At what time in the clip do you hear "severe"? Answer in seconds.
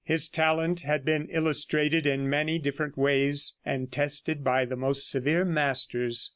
5.07-5.45